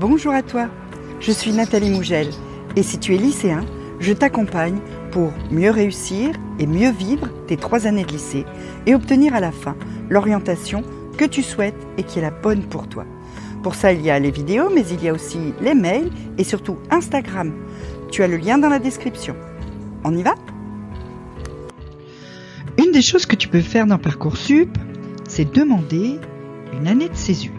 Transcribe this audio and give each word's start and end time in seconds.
Bonjour 0.00 0.32
à 0.32 0.44
toi, 0.44 0.68
je 1.18 1.32
suis 1.32 1.50
Nathalie 1.50 1.90
Mougel 1.90 2.28
et 2.76 2.84
si 2.84 3.00
tu 3.00 3.16
es 3.16 3.18
lycéen, 3.18 3.64
je 3.98 4.12
t'accompagne 4.12 4.78
pour 5.10 5.32
mieux 5.50 5.72
réussir 5.72 6.30
et 6.60 6.68
mieux 6.68 6.92
vivre 6.92 7.26
tes 7.48 7.56
trois 7.56 7.88
années 7.88 8.04
de 8.04 8.12
lycée 8.12 8.44
et 8.86 8.94
obtenir 8.94 9.34
à 9.34 9.40
la 9.40 9.50
fin 9.50 9.74
l'orientation 10.08 10.84
que 11.16 11.24
tu 11.24 11.42
souhaites 11.42 11.74
et 11.96 12.04
qui 12.04 12.20
est 12.20 12.22
la 12.22 12.30
bonne 12.30 12.62
pour 12.62 12.88
toi. 12.88 13.06
Pour 13.64 13.74
ça, 13.74 13.92
il 13.92 14.00
y 14.00 14.08
a 14.08 14.20
les 14.20 14.30
vidéos, 14.30 14.70
mais 14.72 14.86
il 14.88 15.02
y 15.02 15.08
a 15.08 15.12
aussi 15.12 15.52
les 15.60 15.74
mails 15.74 16.12
et 16.38 16.44
surtout 16.44 16.76
Instagram. 16.92 17.52
Tu 18.12 18.22
as 18.22 18.28
le 18.28 18.36
lien 18.36 18.56
dans 18.56 18.68
la 18.68 18.78
description. 18.78 19.34
On 20.04 20.16
y 20.16 20.22
va? 20.22 20.36
Une 22.78 22.92
des 22.92 23.02
choses 23.02 23.26
que 23.26 23.34
tu 23.34 23.48
peux 23.48 23.62
faire 23.62 23.86
dans 23.88 23.98
Parcoursup, 23.98 24.78
c'est 25.28 25.52
demander 25.52 26.20
une 26.72 26.86
année 26.86 27.08
de 27.08 27.16
césure. 27.16 27.57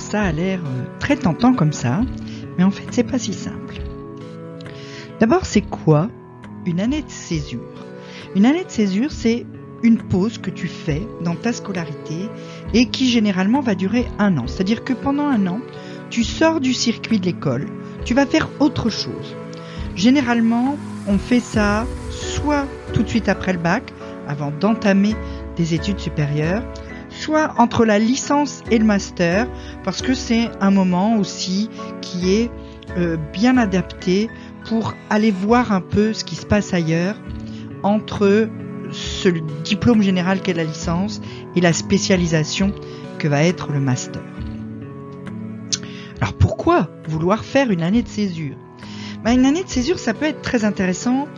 Ça 0.00 0.22
a 0.22 0.32
l'air 0.32 0.60
euh, 0.64 0.84
très 0.98 1.14
tentant 1.14 1.52
comme 1.52 1.72
ça, 1.72 2.00
mais 2.58 2.64
en 2.64 2.70
fait 2.72 2.86
c'est 2.90 3.04
pas 3.04 3.18
si 3.18 3.32
simple. 3.32 3.76
D'abord, 5.20 5.44
c'est 5.44 5.60
quoi 5.60 6.08
une 6.66 6.80
année 6.80 7.02
de 7.02 7.10
césure? 7.10 7.60
Une 8.34 8.46
année 8.46 8.64
de 8.64 8.70
césure, 8.70 9.12
c'est 9.12 9.46
une 9.82 9.98
pause 9.98 10.38
que 10.38 10.50
tu 10.50 10.66
fais 10.66 11.06
dans 11.22 11.36
ta 11.36 11.52
scolarité 11.52 12.28
et 12.74 12.86
qui 12.86 13.08
généralement 13.08 13.60
va 13.60 13.74
durer 13.74 14.06
un 14.18 14.36
an. 14.38 14.46
C'est-à-dire 14.46 14.82
que 14.82 14.94
pendant 14.94 15.26
un 15.26 15.46
an, 15.46 15.60
tu 16.08 16.24
sors 16.24 16.60
du 16.60 16.72
circuit 16.72 17.20
de 17.20 17.26
l'école, 17.26 17.66
tu 18.04 18.14
vas 18.14 18.26
faire 18.26 18.48
autre 18.58 18.90
chose. 18.90 19.36
Généralement, 19.94 20.76
on 21.06 21.18
fait 21.18 21.40
ça 21.40 21.86
soit 22.10 22.66
tout 22.94 23.02
de 23.02 23.08
suite 23.08 23.28
après 23.28 23.52
le 23.52 23.58
bac, 23.58 23.92
avant 24.26 24.50
d'entamer 24.50 25.14
des 25.56 25.74
études 25.74 26.00
supérieures, 26.00 26.64
soit 27.20 27.52
entre 27.58 27.84
la 27.84 27.98
licence 27.98 28.62
et 28.70 28.78
le 28.78 28.84
master, 28.84 29.46
parce 29.84 30.00
que 30.00 30.14
c'est 30.14 30.48
un 30.60 30.70
moment 30.70 31.16
aussi 31.16 31.68
qui 32.00 32.32
est 32.32 32.50
euh, 32.96 33.16
bien 33.32 33.58
adapté 33.58 34.30
pour 34.66 34.94
aller 35.10 35.30
voir 35.30 35.72
un 35.72 35.80
peu 35.82 36.12
ce 36.12 36.24
qui 36.24 36.34
se 36.34 36.46
passe 36.46 36.72
ailleurs 36.72 37.16
entre 37.82 38.48
ce 38.90 39.28
diplôme 39.64 40.02
général 40.02 40.40
qu'est 40.40 40.54
la 40.54 40.64
licence 40.64 41.20
et 41.54 41.60
la 41.60 41.72
spécialisation 41.72 42.72
que 43.18 43.28
va 43.28 43.44
être 43.44 43.70
le 43.70 43.80
master. 43.80 44.22
Alors 46.20 46.34
pourquoi 46.34 46.88
vouloir 47.06 47.44
faire 47.44 47.70
une 47.70 47.82
année 47.82 48.02
de 48.02 48.08
césure? 48.08 48.56
Ben, 49.24 49.32
Une 49.32 49.44
année 49.44 49.62
de 49.62 49.68
césure, 49.68 49.98
ça 49.98 50.14
peut 50.14 50.26
être 50.26 50.42
très 50.42 50.64
intéressant 50.64 51.28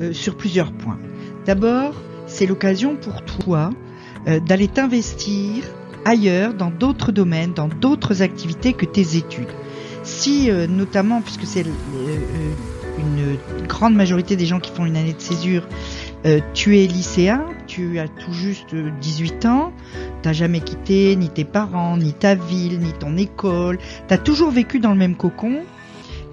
euh, 0.00 0.12
sur 0.12 0.36
plusieurs 0.36 0.72
points. 0.72 0.98
D'abord, 1.46 1.94
c'est 2.26 2.46
l'occasion 2.46 2.96
pour 2.96 3.24
toi 3.24 3.70
d'aller 4.26 4.68
t'investir 4.68 5.64
ailleurs, 6.04 6.54
dans 6.54 6.70
d'autres 6.70 7.12
domaines, 7.12 7.52
dans 7.52 7.68
d'autres 7.68 8.22
activités 8.22 8.72
que 8.72 8.86
tes 8.86 9.16
études. 9.16 9.52
Si, 10.02 10.50
euh, 10.50 10.66
notamment, 10.66 11.20
puisque 11.20 11.46
c'est 11.46 11.64
une 12.98 13.36
grande 13.68 13.94
majorité 13.94 14.36
des 14.36 14.46
gens 14.46 14.60
qui 14.60 14.70
font 14.70 14.84
une 14.84 14.96
année 14.96 15.12
de 15.12 15.20
césure, 15.20 15.66
euh, 16.26 16.40
tu 16.54 16.78
es 16.78 16.86
lycéen, 16.86 17.44
tu 17.66 17.98
as 17.98 18.08
tout 18.08 18.32
juste 18.32 18.74
18 18.74 19.46
ans, 19.46 19.72
t'as 20.22 20.32
jamais 20.32 20.60
quitté 20.60 21.16
ni 21.16 21.28
tes 21.28 21.44
parents, 21.44 21.96
ni 21.96 22.12
ta 22.12 22.34
ville, 22.34 22.80
ni 22.80 22.92
ton 22.92 23.16
école, 23.16 23.78
t'as 24.08 24.18
toujours 24.18 24.50
vécu 24.50 24.78
dans 24.78 24.90
le 24.90 24.98
même 24.98 25.16
cocon, 25.16 25.60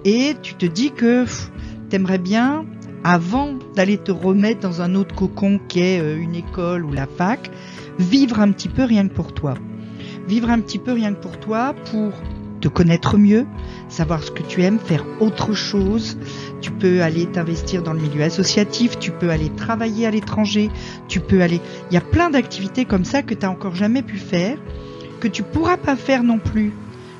et 0.04 0.34
tu 0.42 0.54
te 0.54 0.66
dis 0.66 0.90
que 0.90 1.24
t'aimerais 1.88 2.18
bien, 2.18 2.64
avant 3.04 3.54
d'aller 3.74 3.98
te 3.98 4.12
remettre 4.12 4.60
dans 4.60 4.82
un 4.82 4.94
autre 4.94 5.14
cocon 5.14 5.60
qui 5.68 5.80
est 5.80 6.00
euh, 6.00 6.20
une 6.20 6.34
école 6.34 6.84
ou 6.84 6.92
la 6.92 7.06
fac, 7.06 7.50
vivre 7.98 8.40
un 8.40 8.52
petit 8.52 8.68
peu 8.68 8.84
rien 8.84 9.08
que 9.08 9.14
pour 9.14 9.32
toi. 9.32 9.54
Vivre 10.28 10.50
un 10.50 10.60
petit 10.60 10.78
peu 10.78 10.92
rien 10.92 11.14
que 11.14 11.20
pour 11.20 11.38
toi, 11.38 11.74
pour 11.90 12.12
te 12.60 12.68
connaître 12.68 13.16
mieux, 13.16 13.46
savoir 13.88 14.22
ce 14.22 14.30
que 14.30 14.42
tu 14.42 14.62
aimes, 14.62 14.78
faire 14.78 15.04
autre 15.20 15.54
chose. 15.54 16.18
Tu 16.60 16.70
peux 16.70 17.02
aller 17.02 17.26
t'investir 17.26 17.82
dans 17.82 17.94
le 17.94 18.00
milieu 18.00 18.22
associatif, 18.22 18.98
tu 18.98 19.10
peux 19.10 19.30
aller 19.30 19.50
travailler 19.50 20.06
à 20.06 20.10
l'étranger, 20.10 20.70
tu 21.08 21.20
peux 21.20 21.42
aller... 21.42 21.60
Il 21.90 21.94
y 21.94 21.96
a 21.96 22.02
plein 22.02 22.30
d'activités 22.30 22.84
comme 22.84 23.04
ça 23.04 23.22
que 23.22 23.34
tu 23.34 23.46
n'as 23.46 23.50
encore 23.50 23.74
jamais 23.74 24.02
pu 24.02 24.18
faire, 24.18 24.58
que 25.20 25.28
tu 25.28 25.42
pourras 25.42 25.78
pas 25.78 25.96
faire 25.96 26.22
non 26.22 26.38
plus 26.38 26.72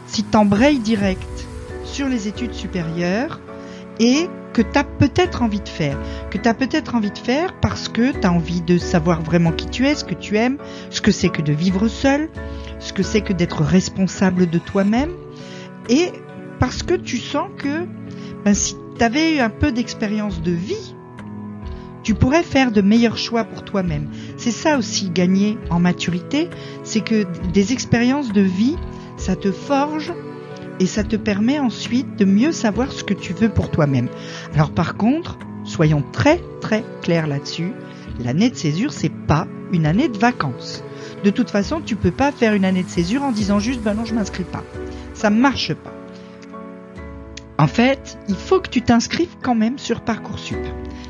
si 0.06 0.24
tu 0.24 0.78
direct 0.78 1.48
sur 1.84 2.08
les 2.08 2.28
études 2.28 2.54
supérieures 2.54 3.40
et 3.98 4.28
que 4.52 4.62
tu 4.62 4.78
as 4.78 4.84
peut-être 4.84 5.42
envie 5.42 5.60
de 5.60 5.68
faire. 5.68 5.98
Que 6.30 6.38
tu 6.38 6.48
as 6.48 6.54
peut-être 6.54 6.94
envie 6.94 7.10
de 7.10 7.18
faire 7.18 7.58
parce 7.60 7.88
que 7.88 8.12
tu 8.12 8.26
as 8.26 8.32
envie 8.32 8.62
de 8.62 8.78
savoir 8.78 9.22
vraiment 9.22 9.52
qui 9.52 9.66
tu 9.66 9.86
es, 9.86 9.94
ce 9.94 10.04
que 10.04 10.14
tu 10.14 10.36
aimes, 10.36 10.58
ce 10.90 11.00
que 11.00 11.12
c'est 11.12 11.28
que 11.28 11.42
de 11.42 11.52
vivre 11.52 11.88
seul, 11.88 12.28
ce 12.78 12.92
que 12.92 13.02
c'est 13.02 13.20
que 13.20 13.32
d'être 13.32 13.62
responsable 13.62 14.48
de 14.48 14.58
toi-même 14.58 15.10
et 15.88 16.12
parce 16.58 16.82
que 16.82 16.94
tu 16.94 17.16
sens 17.18 17.48
que 17.56 17.86
ben, 18.44 18.54
si 18.54 18.76
tu 18.98 19.04
avais 19.04 19.36
eu 19.36 19.38
un 19.40 19.50
peu 19.50 19.72
d'expérience 19.72 20.40
de 20.42 20.52
vie, 20.52 20.94
tu 22.02 22.14
pourrais 22.14 22.42
faire 22.42 22.72
de 22.72 22.80
meilleurs 22.80 23.18
choix 23.18 23.44
pour 23.44 23.64
toi-même. 23.64 24.08
C'est 24.36 24.50
ça 24.50 24.78
aussi 24.78 25.10
gagner 25.10 25.58
en 25.68 25.80
maturité, 25.80 26.48
c'est 26.82 27.02
que 27.02 27.26
des 27.52 27.72
expériences 27.72 28.32
de 28.32 28.40
vie, 28.40 28.76
ça 29.16 29.36
te 29.36 29.52
forge 29.52 30.12
et 30.80 30.86
ça 30.86 31.04
te 31.04 31.14
permet 31.14 31.60
ensuite 31.60 32.16
de 32.16 32.24
mieux 32.24 32.52
savoir 32.52 32.90
ce 32.90 33.04
que 33.04 33.14
tu 33.14 33.32
veux 33.32 33.50
pour 33.50 33.70
toi-même. 33.70 34.08
Alors 34.54 34.72
par 34.72 34.96
contre, 34.96 35.38
soyons 35.64 36.02
très 36.12 36.40
très 36.60 36.84
clairs 37.02 37.28
là-dessus, 37.28 37.72
l'année 38.18 38.50
de 38.50 38.56
césure 38.56 38.92
c'est 38.92 39.12
pas 39.12 39.46
une 39.72 39.86
année 39.86 40.08
de 40.08 40.18
vacances. 40.18 40.82
De 41.22 41.30
toute 41.30 41.50
façon, 41.50 41.80
tu 41.80 41.94
peux 41.94 42.10
pas 42.10 42.32
faire 42.32 42.54
une 42.54 42.64
année 42.64 42.82
de 42.82 42.88
césure 42.88 43.22
en 43.22 43.30
disant 43.30 43.60
juste 43.60 43.82
ben 43.82 43.94
non, 43.94 44.04
je 44.04 44.14
m'inscris 44.14 44.44
pas 44.44 44.64
ça 45.20 45.28
marche 45.28 45.74
pas. 45.74 45.92
En 47.58 47.66
fait, 47.66 48.18
il 48.28 48.34
faut 48.34 48.58
que 48.58 48.70
tu 48.70 48.80
t'inscrives 48.80 49.36
quand 49.42 49.54
même 49.54 49.78
sur 49.78 50.00
Parcoursup. 50.00 50.56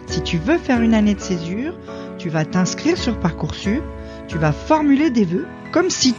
Si 0.09 0.21
tu 0.23 0.37
veux 0.37 0.59
faire 0.59 0.83
une 0.83 0.95
année 0.95 1.15
de 1.15 1.21
césure, 1.21 1.79
tu 2.19 2.29
vas 2.29 2.45
t'inscrire 2.45 2.99
sur 2.99 3.21
Parcoursup, 3.21 3.83
tu 4.27 4.37
vas 4.37 4.51
formuler 4.51 5.11
des 5.11 5.25
vœux 5.25 5.47
comme 5.71 5.91
si 5.91 6.17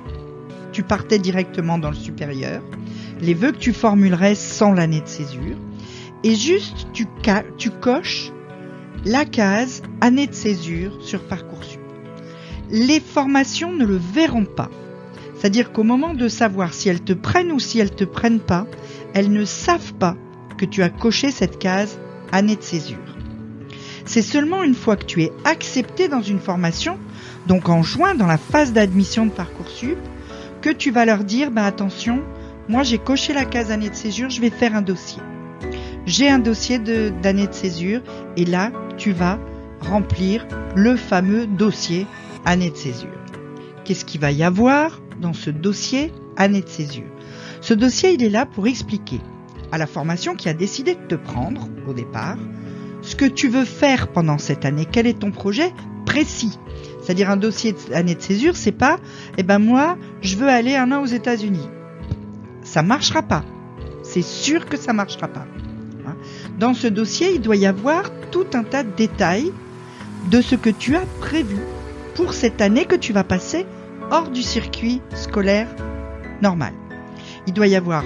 tu 0.71 0.83
partais 0.83 1.19
directement 1.19 1.77
dans 1.77 1.89
le 1.89 1.97
supérieur, 1.97 2.61
les 3.21 3.33
vœux 3.33 3.51
que 3.51 3.57
tu 3.57 3.73
formulerais 3.73 4.35
sans 4.35 4.73
l'année 4.73 5.01
de 5.01 5.07
césure, 5.07 5.57
et 6.23 6.35
juste 6.35 6.87
tu, 6.93 7.69
coches 7.69 8.31
la 9.05 9.25
case 9.25 9.81
année 10.01 10.27
de 10.27 10.33
césure 10.33 10.97
sur 11.01 11.23
Parcoursup. 11.23 11.79
Les 12.69 12.99
formations 12.99 13.71
ne 13.71 13.85
le 13.85 13.97
verront 13.97 14.45
pas. 14.45 14.69
C'est-à-dire 15.35 15.71
qu'au 15.71 15.83
moment 15.83 16.13
de 16.13 16.27
savoir 16.27 16.73
si 16.73 16.89
elles 16.89 17.01
te 17.01 17.13
prennent 17.13 17.51
ou 17.51 17.59
si 17.59 17.79
elles 17.79 17.95
te 17.95 18.03
prennent 18.03 18.39
pas, 18.39 18.67
elles 19.13 19.31
ne 19.31 19.45
savent 19.45 19.93
pas 19.95 20.15
que 20.57 20.65
tu 20.65 20.83
as 20.83 20.89
coché 20.89 21.31
cette 21.31 21.57
case 21.57 21.99
année 22.31 22.55
de 22.55 22.61
césure. 22.61 22.97
C'est 24.05 24.21
seulement 24.21 24.63
une 24.63 24.75
fois 24.75 24.95
que 24.95 25.05
tu 25.05 25.23
es 25.23 25.31
accepté 25.43 26.07
dans 26.07 26.21
une 26.21 26.39
formation, 26.39 26.97
donc 27.47 27.69
en 27.69 27.81
juin 27.81 28.13
dans 28.13 28.27
la 28.27 28.37
phase 28.37 28.73
d'admission 28.73 29.25
de 29.25 29.31
Parcoursup, 29.31 29.97
que 30.61 30.69
tu 30.69 30.91
vas 30.91 31.05
leur 31.05 31.23
dire 31.23 31.49
bah 31.49 31.65
attention, 31.65 32.21
moi 32.69 32.83
j'ai 32.83 32.97
coché 32.97 33.33
la 33.33 33.45
case 33.45 33.71
année 33.71 33.89
de 33.89 33.95
césure, 33.95 34.29
je 34.29 34.41
vais 34.41 34.49
faire 34.49 34.75
un 34.75 34.81
dossier. 34.81 35.21
J'ai 36.05 36.29
un 36.29 36.39
dossier 36.39 36.79
d'année 36.79 37.47
de 37.47 37.53
césure 37.53 38.01
et 38.37 38.45
là 38.45 38.71
tu 38.97 39.11
vas 39.11 39.39
remplir 39.81 40.47
le 40.75 40.95
fameux 40.95 41.47
dossier 41.47 42.07
année 42.45 42.71
de 42.71 42.77
césure. 42.77 43.09
Qu'est-ce 43.83 44.05
qu'il 44.05 44.21
va 44.21 44.31
y 44.31 44.43
avoir 44.43 45.01
dans 45.19 45.33
ce 45.33 45.49
dossier 45.49 46.11
année 46.37 46.61
de 46.61 46.69
césure? 46.69 47.11
Ce 47.61 47.73
dossier, 47.73 48.13
il 48.13 48.23
est 48.23 48.29
là 48.29 48.45
pour 48.45 48.67
expliquer 48.67 49.21
à 49.71 49.77
la 49.77 49.87
formation 49.87 50.35
qui 50.35 50.49
a 50.49 50.53
décidé 50.53 50.95
de 50.95 51.01
te 51.07 51.15
prendre 51.15 51.67
au 51.87 51.93
départ 51.93 52.37
ce 53.01 53.15
que 53.15 53.25
tu 53.25 53.47
veux 53.47 53.65
faire 53.65 54.09
pendant 54.09 54.37
cette 54.37 54.65
année, 54.65 54.85
quel 54.89 55.07
est 55.07 55.19
ton 55.19 55.31
projet 55.31 55.73
précis? 56.05 56.57
C'est-à-dire 57.01 57.29
un 57.29 57.37
dossier 57.37 57.75
d'année 57.89 58.15
de 58.15 58.21
césure, 58.21 58.55
c'est 58.55 58.71
pas 58.71 58.99
eh 59.37 59.43
ben 59.43 59.59
moi, 59.59 59.97
je 60.21 60.35
veux 60.35 60.49
aller 60.49 60.75
un 60.75 60.91
an 60.91 61.01
aux 61.01 61.07
États-Unis. 61.07 61.67
Ça 62.71 62.83
marchera 62.83 63.21
pas. 63.21 63.43
C'est 64.01 64.21
sûr 64.21 64.65
que 64.65 64.77
ça 64.77 64.93
marchera 64.93 65.27
pas. 65.27 65.45
Hein. 66.07 66.15
Dans 66.57 66.73
ce 66.73 66.87
dossier, 66.87 67.35
il 67.35 67.41
doit 67.41 67.57
y 67.57 67.65
avoir 67.65 68.03
tout 68.31 68.45
un 68.53 68.63
tas 68.63 68.83
de 68.83 68.91
détails 68.95 69.51
de 70.29 70.39
ce 70.39 70.55
que 70.55 70.69
tu 70.69 70.95
as 70.95 71.05
prévu 71.19 71.57
pour 72.15 72.33
cette 72.33 72.61
année 72.61 72.85
que 72.85 72.95
tu 72.95 73.11
vas 73.11 73.25
passer 73.25 73.65
hors 74.09 74.29
du 74.29 74.41
circuit 74.41 75.01
scolaire 75.15 75.67
normal. 76.41 76.71
Il 77.45 77.51
doit 77.51 77.67
y 77.67 77.75
avoir 77.75 78.05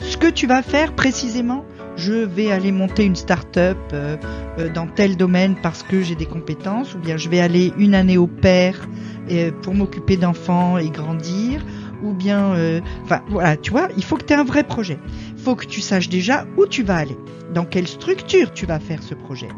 ce 0.00 0.18
que 0.18 0.28
tu 0.28 0.46
vas 0.46 0.60
faire 0.60 0.92
précisément. 0.92 1.64
Je 1.96 2.12
vais 2.12 2.52
aller 2.52 2.72
monter 2.72 3.06
une 3.06 3.16
start-up 3.16 3.78
euh, 3.94 4.18
euh, 4.58 4.68
dans 4.68 4.86
tel 4.86 5.16
domaine 5.16 5.54
parce 5.62 5.82
que 5.82 6.02
j'ai 6.02 6.14
des 6.14 6.26
compétences, 6.26 6.94
ou 6.94 6.98
bien 6.98 7.16
je 7.16 7.30
vais 7.30 7.40
aller 7.40 7.72
une 7.78 7.94
année 7.94 8.18
au 8.18 8.26
père 8.26 8.86
euh, 9.30 9.50
pour 9.62 9.74
m'occuper 9.74 10.18
d'enfants 10.18 10.76
et 10.76 10.90
grandir, 10.90 11.64
ou 12.04 12.12
bien, 12.12 12.54
enfin 13.02 13.22
voilà, 13.28 13.56
tu 13.56 13.70
vois, 13.70 13.88
il 13.96 14.04
faut 14.04 14.16
que 14.16 14.24
tu 14.24 14.32
aies 14.32 14.36
un 14.36 14.44
vrai 14.44 14.64
projet. 14.64 14.98
Il 15.36 15.42
faut 15.42 15.56
que 15.56 15.66
tu 15.66 15.80
saches 15.80 16.08
déjà 16.08 16.46
où 16.56 16.66
tu 16.66 16.82
vas 16.82 16.96
aller, 16.96 17.18
dans 17.52 17.64
quelle 17.64 17.88
structure 17.88 18.52
tu 18.52 18.66
vas 18.66 18.78
faire 18.78 19.02
ce 19.02 19.14
projet. 19.14 19.48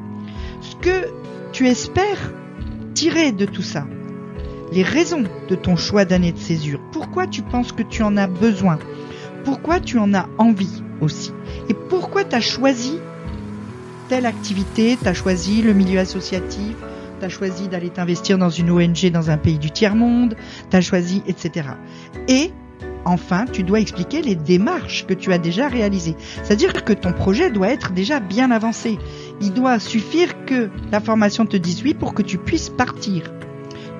Ce 0.60 0.76
que 0.76 1.08
tu 1.52 1.66
espères 1.68 2.32
tirer 2.94 3.32
de 3.32 3.44
tout 3.44 3.62
ça, 3.62 3.86
les 4.72 4.82
raisons 4.82 5.24
de 5.48 5.54
ton 5.54 5.76
choix 5.76 6.04
d'année 6.04 6.32
de 6.32 6.38
césure, 6.38 6.80
pourquoi 6.92 7.26
tu 7.26 7.42
penses 7.42 7.72
que 7.72 7.82
tu 7.82 8.02
en 8.02 8.16
as 8.16 8.26
besoin, 8.26 8.78
pourquoi 9.44 9.80
tu 9.80 9.98
en 9.98 10.14
as 10.14 10.28
envie 10.38 10.82
aussi. 11.00 11.32
Et 11.68 11.74
pourquoi 11.74 12.24
tu 12.24 12.34
as 12.34 12.40
choisi 12.40 12.98
telle 14.08 14.26
activité, 14.26 14.98
tu 15.00 15.08
as 15.08 15.14
choisi 15.14 15.62
le 15.62 15.72
milieu 15.72 15.98
associatif, 15.98 16.76
tu 17.18 17.24
as 17.24 17.28
choisi 17.28 17.68
d'aller 17.68 17.90
t'investir 17.90 18.38
dans 18.38 18.50
une 18.50 18.70
ONG 18.70 19.10
dans 19.10 19.30
un 19.30 19.36
pays 19.36 19.58
du 19.58 19.70
tiers-monde, 19.70 20.36
tu 20.70 20.76
as 20.76 20.80
choisi, 20.80 21.22
etc. 21.26 21.68
Et 22.28 22.52
enfin, 23.04 23.44
tu 23.50 23.62
dois 23.62 23.80
expliquer 23.80 24.20
les 24.22 24.34
démarches 24.34 25.06
que 25.06 25.14
tu 25.14 25.32
as 25.32 25.38
déjà 25.38 25.68
réalisées. 25.68 26.16
C'est-à-dire 26.42 26.84
que 26.84 26.92
ton 26.92 27.12
projet 27.12 27.50
doit 27.50 27.68
être 27.68 27.92
déjà 27.92 28.20
bien 28.20 28.50
avancé. 28.50 28.98
Il 29.40 29.52
doit 29.52 29.78
suffire 29.78 30.44
que 30.44 30.70
la 30.90 31.00
formation 31.00 31.46
te 31.46 31.56
dise 31.56 31.82
oui 31.82 31.94
pour 31.94 32.14
que 32.14 32.22
tu 32.22 32.38
puisses 32.38 32.70
partir. 32.70 33.32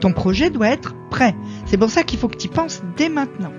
Ton 0.01 0.13
projet 0.13 0.51
doit 0.51 0.69
être 0.69 0.95
prêt. 1.11 1.35
C'est 1.65 1.79
pour 1.79 1.91
ça 1.91 2.03
qu'il 2.03 2.19
faut 2.19 2.29
que 2.29 2.37
tu 2.37 2.47
y 2.47 2.51
penses 2.51 2.83
dès 2.97 3.09
maintenant. 3.09 3.53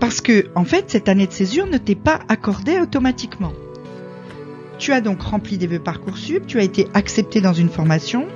Parce 0.00 0.20
que, 0.20 0.46
en 0.54 0.64
fait, 0.64 0.90
cette 0.90 1.08
année 1.08 1.26
de 1.26 1.32
césure 1.32 1.66
ne 1.66 1.78
t'est 1.78 1.96
pas 1.96 2.20
accordée 2.28 2.80
automatiquement. 2.80 3.52
Tu 4.78 4.92
as 4.92 5.00
donc 5.00 5.20
rempli 5.20 5.58
des 5.58 5.66
vœux 5.66 5.80
Parcoursup, 5.80 6.46
tu 6.46 6.58
as 6.58 6.62
été 6.62 6.86
accepté 6.94 7.40
dans 7.40 7.52
une 7.52 7.68
formation, 7.68 8.26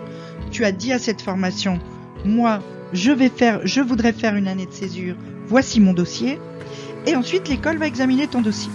tu 0.50 0.64
as 0.64 0.72
dit 0.72 0.92
à 0.92 0.98
cette 0.98 1.22
formation, 1.22 1.78
moi, 2.24 2.60
je 2.92 3.12
vais 3.12 3.28
faire, 3.28 3.60
je 3.64 3.80
voudrais 3.80 4.12
faire 4.12 4.34
une 4.34 4.48
année 4.48 4.66
de 4.66 4.72
césure, 4.72 5.16
voici 5.46 5.80
mon 5.80 5.92
dossier, 5.92 6.38
et 7.06 7.16
ensuite 7.16 7.48
l'école 7.48 7.78
va 7.78 7.86
examiner 7.86 8.26
ton 8.26 8.42
dossier. 8.42 8.72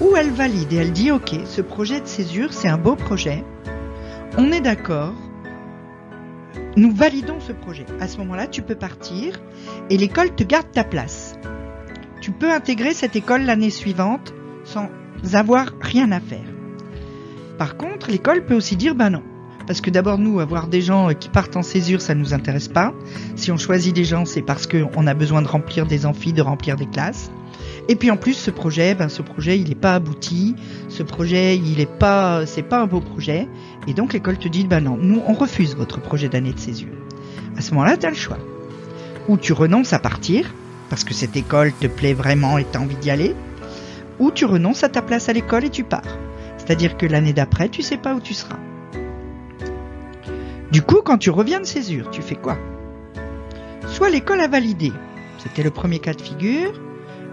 Ou 0.00 0.16
elle 0.16 0.30
valide 0.30 0.72
et 0.72 0.76
elle 0.76 0.92
dit, 0.92 1.10
ok, 1.10 1.34
ce 1.44 1.60
projet 1.60 2.00
de 2.00 2.06
césure, 2.06 2.52
c'est 2.52 2.68
un 2.68 2.78
beau 2.78 2.96
projet, 2.96 3.44
on 4.36 4.52
est 4.52 4.60
d'accord, 4.60 5.14
nous 6.76 6.92
validons 6.92 7.40
ce 7.40 7.52
projet. 7.52 7.86
À 8.00 8.06
ce 8.06 8.18
moment-là, 8.18 8.46
tu 8.46 8.62
peux 8.62 8.76
partir 8.76 9.40
et 9.90 9.96
l'école 9.96 10.34
te 10.34 10.44
garde 10.44 10.70
ta 10.70 10.84
place. 10.84 11.34
Tu 12.20 12.30
peux 12.30 12.52
intégrer 12.52 12.94
cette 12.94 13.16
école 13.16 13.42
l'année 13.42 13.70
suivante 13.70 14.32
sans 14.64 14.88
avoir 15.32 15.66
rien 15.80 16.12
à 16.12 16.20
faire. 16.20 16.44
Par 17.58 17.76
contre, 17.76 18.10
l'école 18.10 18.44
peut 18.44 18.54
aussi 18.54 18.76
dire 18.76 18.94
ben 18.94 19.10
non. 19.10 19.22
Parce 19.66 19.82
que 19.82 19.90
d'abord, 19.90 20.16
nous, 20.16 20.40
avoir 20.40 20.66
des 20.66 20.80
gens 20.80 21.12
qui 21.12 21.28
partent 21.28 21.56
en 21.56 21.62
césure, 21.62 22.00
ça 22.00 22.14
ne 22.14 22.20
nous 22.20 22.32
intéresse 22.32 22.68
pas. 22.68 22.94
Si 23.36 23.52
on 23.52 23.58
choisit 23.58 23.94
des 23.94 24.04
gens, 24.04 24.24
c'est 24.24 24.40
parce 24.40 24.66
qu'on 24.66 25.06
a 25.06 25.12
besoin 25.12 25.42
de 25.42 25.46
remplir 25.46 25.84
des 25.84 26.06
amphis, 26.06 26.32
de 26.32 26.40
remplir 26.40 26.76
des 26.76 26.86
classes. 26.86 27.30
Et 27.90 27.94
puis 27.94 28.10
en 28.10 28.16
plus, 28.16 28.32
ce 28.32 28.50
projet, 28.50 28.94
ben, 28.94 29.10
ce 29.10 29.20
projet, 29.20 29.58
il 29.58 29.68
n'est 29.68 29.74
pas 29.74 29.94
abouti. 29.94 30.56
Ce 30.88 31.02
projet, 31.02 31.58
il 31.58 31.80
est 31.80 31.98
pas, 31.98 32.46
c'est 32.46 32.62
pas 32.62 32.80
un 32.80 32.86
beau 32.86 33.00
projet. 33.00 33.46
Et 33.86 33.92
donc 33.92 34.14
l'école 34.14 34.38
te 34.38 34.48
dit, 34.48 34.64
ben 34.66 34.80
non, 34.80 34.96
nous, 34.96 35.20
on 35.26 35.34
refuse 35.34 35.76
votre 35.76 36.00
projet 36.00 36.30
d'année 36.30 36.54
de 36.54 36.58
césure. 36.58 36.96
À 37.58 37.60
ce 37.60 37.74
moment-là, 37.74 37.98
tu 37.98 38.06
as 38.06 38.10
le 38.10 38.16
choix. 38.16 38.38
Ou 39.28 39.36
tu 39.36 39.52
renonces 39.52 39.92
à 39.92 39.98
partir, 39.98 40.54
parce 40.88 41.04
que 41.04 41.12
cette 41.12 41.36
école 41.36 41.72
te 41.78 41.88
plaît 41.88 42.14
vraiment 42.14 42.56
et 42.56 42.64
tu 42.70 42.78
as 42.78 42.80
envie 42.80 42.96
d'y 42.96 43.10
aller, 43.10 43.34
ou 44.18 44.30
tu 44.30 44.44
renonces 44.44 44.84
à 44.84 44.88
ta 44.88 45.02
place 45.02 45.28
à 45.28 45.32
l'école 45.32 45.64
et 45.64 45.70
tu 45.70 45.84
pars. 45.84 46.18
C'est-à-dire 46.56 46.96
que 46.96 47.06
l'année 47.06 47.32
d'après, 47.32 47.68
tu 47.68 47.82
sais 47.82 47.96
pas 47.96 48.14
où 48.14 48.20
tu 48.20 48.34
seras. 48.34 48.58
Du 50.70 50.82
coup, 50.82 51.00
quand 51.04 51.18
tu 51.18 51.30
reviens 51.30 51.60
de 51.60 51.64
césure, 51.64 52.10
tu 52.10 52.20
fais 52.20 52.34
quoi? 52.34 52.58
Soit 53.86 54.10
l'école 54.10 54.40
a 54.40 54.48
validé, 54.48 54.92
c'était 55.38 55.62
le 55.62 55.70
premier 55.70 55.98
cas 55.98 56.12
de 56.12 56.20
figure, 56.20 56.78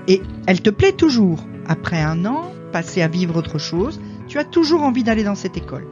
et 0.08 0.22
elle 0.48 0.62
te 0.62 0.70
plaît 0.70 0.94
toujours. 0.94 1.44
Après 1.68 2.02
un 2.02 2.26
an, 2.26 2.54
passé 2.72 3.02
à 3.02 3.08
vivre 3.08 3.36
autre 3.36 3.58
chose, 3.58 4.00
tu 4.28 4.38
as 4.38 4.46
toujours 4.46 4.84
envie 4.84 5.04
d'aller 5.04 5.24
dans 5.24 5.36
cette 5.36 5.58
école. 5.58 5.86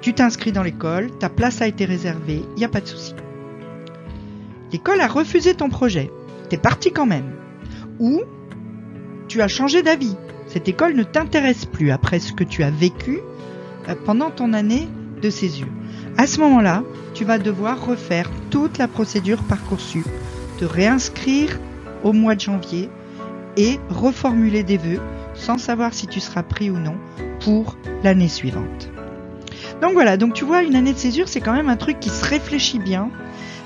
Tu 0.00 0.12
t'inscris 0.12 0.52
dans 0.52 0.62
l'école, 0.62 1.10
ta 1.18 1.28
place 1.28 1.62
a 1.62 1.66
été 1.66 1.86
réservée, 1.86 2.42
il 2.54 2.58
n'y 2.58 2.64
a 2.64 2.68
pas 2.68 2.80
de 2.80 2.86
souci. 2.86 3.14
L'école 4.72 5.00
a 5.00 5.08
refusé 5.08 5.54
ton 5.54 5.70
projet, 5.70 6.10
t'es 6.50 6.56
parti 6.56 6.92
quand 6.92 7.06
même. 7.06 7.32
Ou 7.98 8.22
tu 9.28 9.42
as 9.42 9.48
changé 9.48 9.82
d'avis. 9.82 10.16
Cette 10.46 10.68
école 10.68 10.94
ne 10.94 11.02
t'intéresse 11.02 11.64
plus 11.64 11.90
après 11.90 12.20
ce 12.20 12.32
que 12.32 12.44
tu 12.44 12.62
as 12.62 12.70
vécu 12.70 13.20
euh, 13.88 13.94
pendant 14.04 14.30
ton 14.30 14.52
année 14.52 14.88
de 15.20 15.30
césure. 15.30 15.68
À 16.16 16.26
ce 16.26 16.40
moment-là, 16.40 16.84
tu 17.14 17.24
vas 17.24 17.38
devoir 17.38 17.84
refaire 17.84 18.30
toute 18.50 18.78
la 18.78 18.88
procédure 18.88 19.42
Parcoursup, 19.42 20.06
te 20.58 20.64
réinscrire 20.64 21.58
au 22.02 22.12
mois 22.12 22.34
de 22.34 22.40
janvier 22.40 22.88
et 23.56 23.78
reformuler 23.88 24.62
des 24.62 24.76
vœux 24.76 25.00
sans 25.34 25.58
savoir 25.58 25.94
si 25.94 26.06
tu 26.06 26.20
seras 26.20 26.42
pris 26.42 26.70
ou 26.70 26.78
non 26.78 26.96
pour 27.40 27.76
l'année 28.02 28.28
suivante. 28.28 28.90
Donc 29.82 29.92
voilà, 29.92 30.16
donc 30.16 30.34
tu 30.34 30.44
vois, 30.44 30.62
une 30.62 30.76
année 30.76 30.92
de 30.92 30.98
césure, 30.98 31.28
c'est 31.28 31.40
quand 31.40 31.52
même 31.52 31.68
un 31.68 31.76
truc 31.76 32.00
qui 32.00 32.10
se 32.10 32.24
réfléchit 32.24 32.78
bien. 32.78 33.10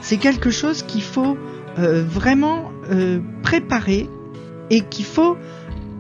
C'est 0.00 0.16
quelque 0.16 0.50
chose 0.50 0.82
qu'il 0.82 1.02
faut 1.02 1.37
euh, 1.78 2.02
vraiment 2.02 2.72
euh, 2.90 3.20
préparer 3.43 4.08
et 4.70 4.81
qu'il 4.82 5.05
faut 5.05 5.37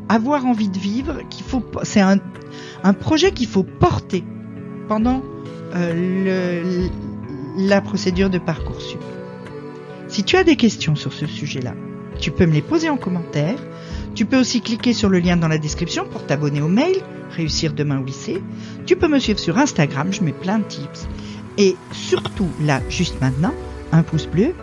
avoir 0.08 0.46
envie 0.46 0.68
de 0.68 0.78
vivre, 0.78 1.20
qu'il 1.28 1.44
faut, 1.44 1.62
c'est 1.82 2.00
un, 2.00 2.18
un 2.82 2.92
projet 2.92 3.32
qu'il 3.32 3.48
faut 3.48 3.62
porter 3.62 4.24
pendant 4.88 5.22
euh, 5.74 6.88
la 7.56 7.80
procédure 7.80 8.30
de 8.30 8.38
Parcoursup. 8.38 9.00
Si 10.08 10.24
tu 10.24 10.36
as 10.36 10.44
des 10.44 10.56
questions 10.56 10.94
sur 10.96 11.12
ce 11.12 11.26
sujet-là, 11.26 11.74
tu 12.18 12.30
peux 12.30 12.46
me 12.46 12.52
les 12.52 12.62
poser 12.62 12.88
en 12.88 12.96
commentaire. 12.96 13.58
Tu 14.14 14.24
peux 14.24 14.38
aussi 14.38 14.60
cliquer 14.60 14.92
sur 14.92 15.08
le 15.08 15.18
lien 15.18 15.36
dans 15.36 15.48
la 15.48 15.58
description 15.58 16.06
pour 16.10 16.26
t'abonner 16.26 16.62
au 16.62 16.68
mail 16.68 16.96
Réussir 17.30 17.74
demain 17.74 18.00
au 18.00 18.04
lycée. 18.04 18.42
Tu 18.86 18.96
peux 18.96 19.06
me 19.06 19.18
suivre 19.18 19.38
sur 19.38 19.58
Instagram, 19.58 20.12
je 20.12 20.22
mets 20.22 20.32
plein 20.32 20.60
de 20.60 20.64
tips. 20.64 21.06
Et 21.58 21.76
surtout, 21.92 22.48
là, 22.62 22.80
juste 22.88 23.20
maintenant, 23.20 23.52
un 23.92 24.02
pouce 24.02 24.26
bleu, 24.26 24.54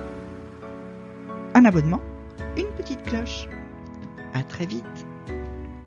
un 1.54 1.64
abonnement, 1.64 2.02
une 2.58 2.68
petite 2.78 3.04
cloche. 3.04 3.48
À 4.36 4.44
très 4.44 4.66
vite. 4.66 5.05